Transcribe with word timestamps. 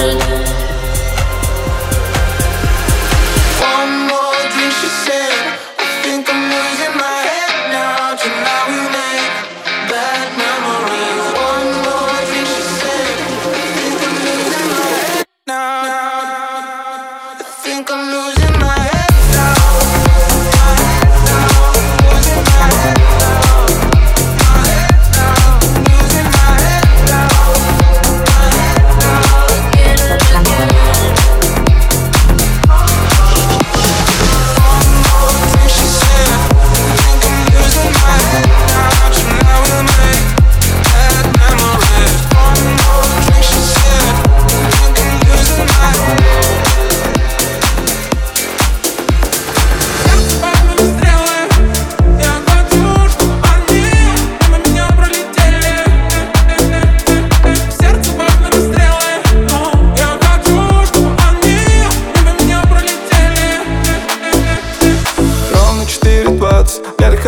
good. 0.00 0.39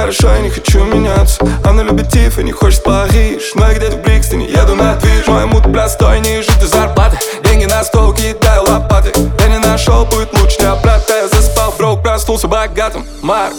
хорошо, 0.02 0.34
я 0.34 0.40
не 0.40 0.50
хочу 0.50 0.84
меняться. 0.84 1.40
Она 1.64 1.84
любит 1.84 2.08
Тиффани, 2.08 2.50
хочет 2.50 2.82
Париж. 2.82 3.52
Но 3.54 3.68
я 3.68 3.74
где-то 3.74 3.96
в 3.98 4.02
Брикстоне, 4.02 4.46
еду 4.46 4.74
на 4.74 4.96
движ. 4.96 5.28
Мой 5.28 5.46
мут 5.46 5.62
простой, 5.72 6.18
не 6.20 6.42
жить 6.42 6.60
зарплаты. 6.60 7.18
Деньги 7.44 7.66
на 7.66 7.84
стол, 7.84 8.12
кидаю 8.12 8.64
лопаты. 8.64 9.12
Я 9.38 9.46
не 9.46 9.58
нашел, 9.58 10.04
будет 10.06 10.36
лучше 10.36 10.58
для 10.58 10.74
брата. 10.74 11.14
Я 11.16 11.28
заспал, 11.28 11.72
брок, 11.78 12.02
проснулся 12.02 12.48
богатым. 12.48 13.06
Марк, 13.22 13.54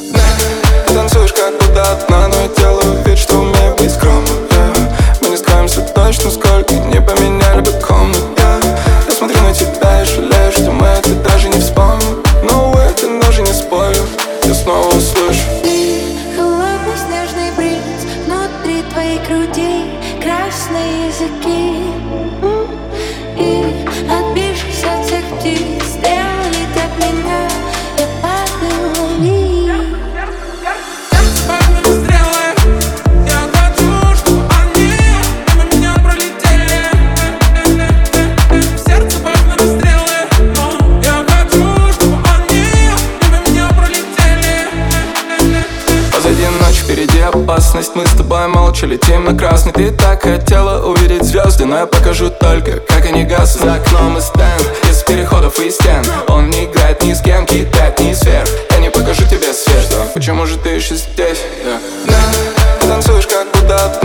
танцуешь 0.87 1.31
как 1.31 1.57
будто 1.61 1.91
от 1.93 2.09
реальность 47.83 47.95
Мы 47.95 48.05
с 48.05 48.11
тобой 48.11 48.47
молча 48.47 48.85
летим 48.85 49.25
на 49.25 49.37
красный. 49.37 49.71
Ты 49.73 49.91
так 49.91 50.23
хотела 50.23 50.85
увидеть 50.85 51.23
звезды 51.23 51.65
Но 51.65 51.77
я 51.77 51.85
покажу 51.85 52.29
только, 52.29 52.79
как 52.79 53.05
они 53.05 53.23
гаснут. 53.23 53.63
За 53.63 53.73
окном 53.75 54.17
и 54.17 54.21
стенд, 54.21 54.71
из 54.89 55.03
переходов 55.03 55.59
и 55.59 55.69
стен. 55.69 56.03
Он 56.27 56.49
не 56.49 56.65
играет 56.65 57.03
ни 57.03 57.13
с 57.13 57.21
кем, 57.21 57.45
кидает 57.45 57.99
ни 57.99 58.13
сверх 58.13 58.47
Я 58.71 58.77
не 58.79 58.89
покажу 58.89 59.23
тебе 59.25 59.53
свет. 59.53 59.73
Почему 60.13 60.45
же 60.45 60.57
ты 60.57 60.69
еще 60.69 60.95
здесь? 60.95 61.39
Да, 62.07 62.15
ты 62.79 62.87
танцуешь 62.87 63.27
как 63.27 63.47
будто 63.51 64.02